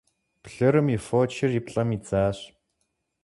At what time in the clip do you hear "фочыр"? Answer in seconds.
1.05-1.51